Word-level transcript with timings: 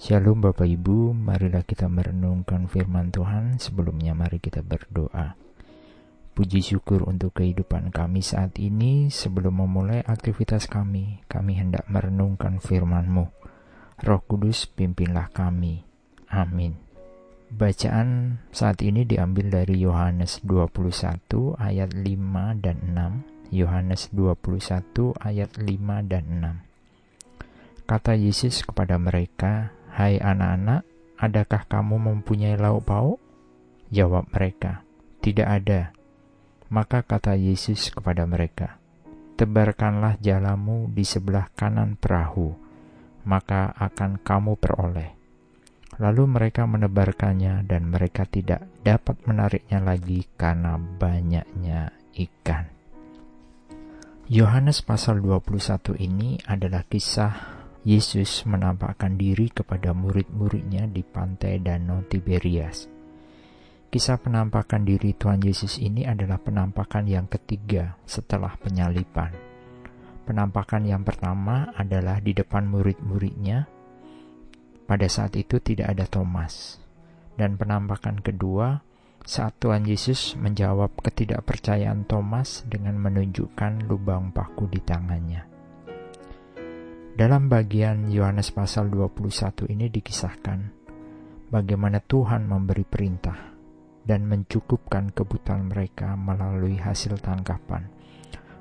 Shalom 0.00 0.40
Bapak 0.40 0.64
Ibu, 0.64 1.12
marilah 1.12 1.60
kita 1.60 1.84
merenungkan 1.84 2.72
firman 2.72 3.12
Tuhan. 3.12 3.60
Sebelumnya 3.60 4.16
mari 4.16 4.40
kita 4.40 4.64
berdoa. 4.64 5.36
Puji 6.32 6.64
syukur 6.64 7.04
untuk 7.04 7.36
kehidupan 7.36 7.92
kami 7.92 8.24
saat 8.24 8.56
ini. 8.56 9.12
Sebelum 9.12 9.60
memulai 9.60 10.00
aktivitas 10.00 10.72
kami, 10.72 11.20
kami 11.28 11.60
hendak 11.60 11.84
merenungkan 11.92 12.64
firman-Mu. 12.64 13.28
Roh 14.00 14.22
Kudus 14.24 14.72
pimpinlah 14.72 15.28
kami. 15.36 15.84
Amin. 16.32 16.80
Bacaan 17.52 18.40
saat 18.56 18.80
ini 18.80 19.04
diambil 19.04 19.52
dari 19.52 19.84
Yohanes 19.84 20.40
21 20.48 21.60
ayat 21.60 21.92
5 21.92 22.56
dan 22.56 22.76
6. 22.88 23.52
Yohanes 23.52 24.08
21 24.16 25.12
ayat 25.20 25.60
5 25.60 26.08
dan 26.08 26.24
6. 26.64 27.84
Kata 27.84 28.16
Yesus 28.16 28.64
kepada 28.64 28.96
mereka, 28.96 29.76
Hai 30.00 30.16
anak-anak, 30.16 30.88
adakah 31.20 31.68
kamu 31.68 32.00
mempunyai 32.00 32.56
lauk 32.56 32.88
pauk? 32.88 33.20
Jawab 33.92 34.32
mereka, 34.32 34.80
Tidak 35.20 35.44
ada. 35.44 35.92
Maka 36.72 37.04
kata 37.04 37.36
Yesus 37.36 37.92
kepada 37.92 38.24
mereka, 38.24 38.80
Tebarkanlah 39.36 40.16
jalamu 40.16 40.88
di 40.88 41.04
sebelah 41.04 41.52
kanan 41.52 42.00
perahu, 42.00 42.48
maka 43.28 43.76
akan 43.76 44.24
kamu 44.24 44.56
peroleh. 44.56 45.12
Lalu 46.00 46.32
mereka 46.32 46.64
menebarkannya 46.64 47.68
dan 47.68 47.92
mereka 47.92 48.24
tidak 48.24 48.64
dapat 48.80 49.20
menariknya 49.28 49.84
lagi 49.84 50.24
karena 50.40 50.80
banyaknya 50.80 51.92
ikan. 52.16 52.72
Yohanes 54.32 54.80
pasal 54.80 55.20
21 55.20 55.92
ini 56.00 56.40
adalah 56.48 56.88
kisah 56.88 57.59
Yesus 57.80 58.44
menampakkan 58.44 59.16
diri 59.16 59.48
kepada 59.48 59.96
murid-muridnya 59.96 60.84
di 60.84 61.00
pantai 61.00 61.64
Danau 61.64 62.04
Tiberias. 62.04 62.84
Kisah 63.88 64.20
penampakan 64.20 64.84
diri 64.84 65.16
Tuhan 65.16 65.40
Yesus 65.40 65.80
ini 65.80 66.04
adalah 66.04 66.36
penampakan 66.38 67.08
yang 67.08 67.26
ketiga 67.26 67.96
setelah 68.04 68.52
penyalipan. 68.60 69.32
Penampakan 70.28 70.86
yang 70.86 71.02
pertama 71.02 71.72
adalah 71.72 72.20
di 72.20 72.36
depan 72.36 72.68
murid-muridnya. 72.70 73.66
Pada 74.86 75.08
saat 75.08 75.34
itu 75.40 75.58
tidak 75.58 75.96
ada 75.96 76.06
Thomas. 76.06 76.78
Dan 77.34 77.58
penampakan 77.58 78.20
kedua 78.20 78.78
saat 79.26 79.56
Tuhan 79.56 79.88
Yesus 79.88 80.36
menjawab 80.36 81.00
ketidakpercayaan 81.00 82.04
Thomas 82.04 82.62
dengan 82.68 83.00
menunjukkan 83.00 83.88
lubang 83.88 84.30
paku 84.30 84.68
di 84.68 84.78
tangannya. 84.84 85.49
Dalam 87.16 87.50
bagian 87.50 88.06
Yohanes 88.06 88.54
pasal 88.54 88.86
21 88.90 89.66
ini 89.72 89.90
dikisahkan 89.90 90.58
bagaimana 91.50 91.98
Tuhan 91.98 92.46
memberi 92.46 92.86
perintah 92.86 93.54
dan 94.06 94.30
mencukupkan 94.30 95.10
kebutuhan 95.10 95.66
mereka 95.66 96.14
melalui 96.14 96.78
hasil 96.78 97.18
tangkapan 97.18 97.90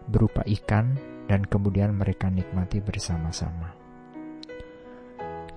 berupa 0.10 0.42
ikan 0.46 0.98
dan 1.30 1.46
kemudian 1.46 1.94
mereka 1.94 2.34
nikmati 2.34 2.82
bersama-sama. 2.82 3.78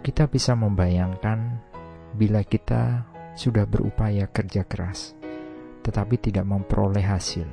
Kita 0.05 0.29
bisa 0.29 0.53
membayangkan 0.53 1.39
bila 2.13 2.45
kita 2.45 3.09
sudah 3.33 3.65
berupaya 3.65 4.29
kerja 4.29 4.69
keras 4.69 5.17
tetapi 5.83 6.15
tidak 6.19 6.47
memperoleh 6.47 7.03
hasil, 7.03 7.47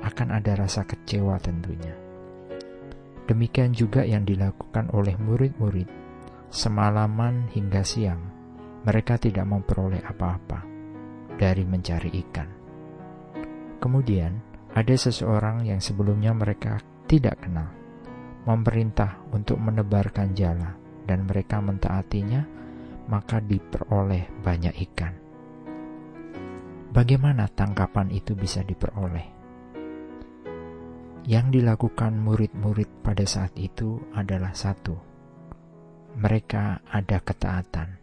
akan 0.00 0.28
ada 0.32 0.56
rasa 0.56 0.88
kecewa 0.88 1.36
tentunya. 1.38 2.09
Demikian 3.30 3.70
juga 3.70 4.02
yang 4.02 4.26
dilakukan 4.26 4.90
oleh 4.90 5.14
murid-murid. 5.14 5.86
Semalaman 6.50 7.46
hingga 7.54 7.86
siang, 7.86 8.18
mereka 8.82 9.22
tidak 9.22 9.46
memperoleh 9.46 10.02
apa-apa 10.02 10.66
dari 11.38 11.62
mencari 11.62 12.10
ikan. 12.26 12.48
Kemudian, 13.78 14.34
ada 14.74 14.94
seseorang 14.98 15.62
yang 15.62 15.78
sebelumnya 15.78 16.34
mereka 16.34 16.82
tidak 17.06 17.46
kenal, 17.46 17.70
memerintah 18.50 19.22
untuk 19.30 19.62
menebarkan 19.62 20.34
jala, 20.34 20.74
dan 21.06 21.22
mereka 21.22 21.62
mentaatinya, 21.62 22.42
maka 23.06 23.38
diperoleh 23.38 24.26
banyak 24.42 24.74
ikan. 24.90 25.14
Bagaimana 26.90 27.46
tangkapan 27.46 28.10
itu 28.10 28.34
bisa 28.34 28.66
diperoleh? 28.66 29.39
Yang 31.28 31.60
dilakukan 31.60 32.16
murid-murid 32.16 33.04
pada 33.04 33.28
saat 33.28 33.52
itu 33.60 34.00
adalah 34.16 34.56
satu: 34.56 34.96
mereka 36.16 36.80
ada 36.88 37.20
ketaatan. 37.20 38.00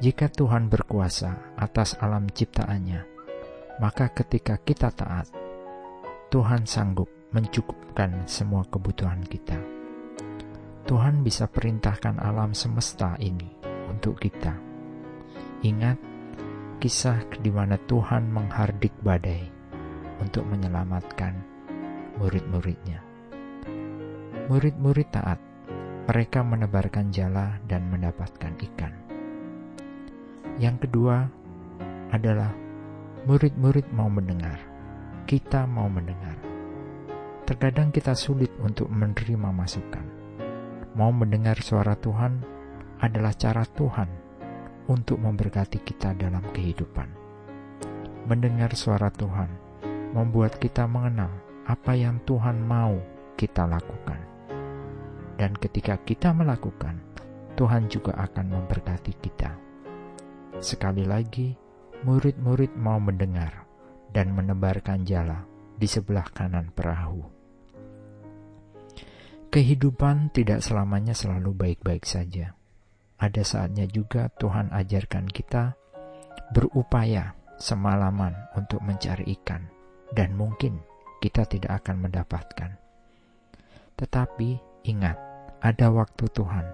Jika 0.00 0.32
Tuhan 0.32 0.72
berkuasa 0.72 1.60
atas 1.60 2.00
alam 2.00 2.24
ciptaannya, 2.32 3.04
maka 3.84 4.08
ketika 4.16 4.56
kita 4.56 4.88
taat, 4.96 5.28
Tuhan 6.32 6.64
sanggup 6.64 7.12
mencukupkan 7.36 8.24
semua 8.24 8.64
kebutuhan 8.64 9.20
kita. 9.20 9.60
Tuhan 10.88 11.20
bisa 11.20 11.52
perintahkan 11.52 12.16
alam 12.16 12.56
semesta 12.56 13.12
ini 13.20 13.60
untuk 13.92 14.16
kita. 14.16 14.56
Ingat 15.68 16.00
kisah 16.80 17.28
di 17.44 17.52
mana 17.52 17.76
Tuhan 17.76 18.32
menghardik 18.32 18.96
badai 19.04 19.52
untuk 20.24 20.48
menyelamatkan 20.48 21.59
murid-muridnya. 22.20 23.00
Murid-murid 24.52 25.08
taat, 25.08 25.40
mereka 26.04 26.44
menebarkan 26.44 27.08
jala 27.08 27.56
dan 27.64 27.88
mendapatkan 27.88 28.52
ikan. 28.60 28.92
Yang 30.60 30.84
kedua 30.84 31.32
adalah 32.12 32.52
murid-murid 33.24 33.88
mau 33.96 34.12
mendengar, 34.12 34.60
kita 35.24 35.64
mau 35.64 35.88
mendengar. 35.88 36.36
Terkadang 37.48 37.88
kita 37.88 38.12
sulit 38.12 38.52
untuk 38.60 38.92
menerima 38.92 39.48
masukan. 39.48 40.04
Mau 40.92 41.08
mendengar 41.16 41.56
suara 41.64 41.96
Tuhan 41.96 42.44
adalah 43.00 43.32
cara 43.32 43.64
Tuhan 43.64 44.12
untuk 44.92 45.16
memberkati 45.24 45.80
kita 45.80 46.12
dalam 46.20 46.44
kehidupan. 46.52 47.08
Mendengar 48.28 48.76
suara 48.76 49.08
Tuhan 49.08 49.48
membuat 50.12 50.60
kita 50.60 50.84
mengenal 50.84 51.49
apa 51.70 51.94
yang 51.94 52.18
Tuhan 52.26 52.58
mau 52.66 52.98
kita 53.38 53.62
lakukan. 53.70 54.18
Dan 55.38 55.54
ketika 55.54 55.94
kita 56.02 56.34
melakukan, 56.34 56.98
Tuhan 57.54 57.86
juga 57.86 58.18
akan 58.18 58.58
memberkati 58.58 59.14
kita. 59.22 59.54
Sekali 60.58 61.06
lagi, 61.06 61.54
murid-murid 62.02 62.74
mau 62.74 62.98
mendengar 62.98 63.64
dan 64.10 64.34
menebarkan 64.34 65.06
jala 65.06 65.46
di 65.78 65.86
sebelah 65.86 66.26
kanan 66.34 66.74
perahu. 66.74 67.22
Kehidupan 69.50 70.34
tidak 70.34 70.66
selamanya 70.66 71.14
selalu 71.14 71.54
baik-baik 71.54 72.02
saja. 72.02 72.52
Ada 73.16 73.42
saatnya 73.46 73.86
juga 73.86 74.26
Tuhan 74.36 74.74
ajarkan 74.74 75.30
kita 75.30 75.78
berupaya 76.50 77.34
semalaman 77.60 78.34
untuk 78.58 78.82
mencari 78.82 79.28
ikan, 79.38 79.68
dan 80.16 80.32
mungkin 80.34 80.80
kita 81.20 81.44
tidak 81.44 81.84
akan 81.84 82.08
mendapatkan. 82.08 82.80
Tetapi 84.00 84.50
ingat, 84.88 85.20
ada 85.60 85.92
waktu 85.92 86.24
Tuhan 86.32 86.64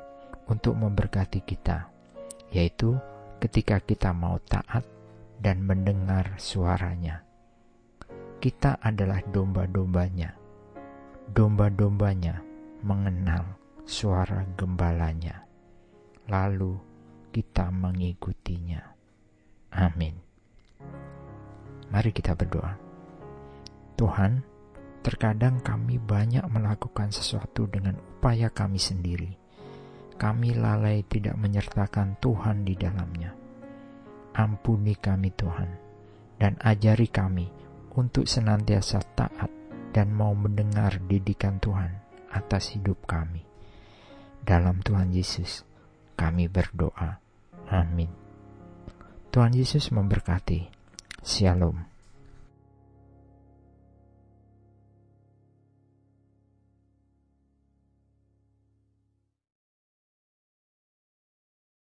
untuk 0.46 0.78
memberkati 0.78 1.42
kita, 1.42 1.90
yaitu 2.54 2.94
ketika 3.42 3.82
kita 3.82 4.14
mau 4.14 4.38
taat 4.46 4.86
dan 5.42 5.66
mendengar 5.66 6.38
suaranya. 6.38 7.26
Kita 8.38 8.78
adalah 8.78 9.20
domba-dombanya. 9.26 10.38
Domba-dombanya 11.26 12.38
mengenal 12.86 13.58
suara 13.82 14.46
gembalanya. 14.54 15.42
Lalu 16.30 16.78
kita 17.34 17.74
mengikutinya. 17.74 18.82
Amin. 19.74 20.14
Mari 21.90 22.10
kita 22.14 22.38
berdoa. 22.38 22.85
Tuhan, 23.96 24.44
terkadang 25.00 25.64
kami 25.64 25.96
banyak 25.96 26.44
melakukan 26.52 27.08
sesuatu 27.08 27.64
dengan 27.64 27.96
upaya 27.96 28.52
kami 28.52 28.76
sendiri. 28.76 29.32
Kami 30.16 30.52
lalai 30.56 31.04
tidak 31.08 31.36
menyertakan 31.40 32.20
Tuhan 32.20 32.64
di 32.68 32.76
dalamnya. 32.76 33.32
Ampuni 34.36 34.92
kami 34.96 35.32
Tuhan, 35.32 35.70
dan 36.36 36.60
ajari 36.60 37.08
kami 37.08 37.48
untuk 37.96 38.28
senantiasa 38.28 39.00
taat 39.16 39.48
dan 39.96 40.12
mau 40.12 40.36
mendengar 40.36 41.00
didikan 41.08 41.56
Tuhan 41.56 41.88
atas 42.28 42.76
hidup 42.76 43.08
kami. 43.08 43.40
Dalam 44.44 44.84
Tuhan 44.84 45.08
Yesus, 45.08 45.64
kami 46.20 46.52
berdoa. 46.52 47.16
Amin. 47.72 48.12
Tuhan 49.32 49.56
Yesus 49.56 49.88
memberkati. 49.88 50.68
Shalom. 51.24 51.95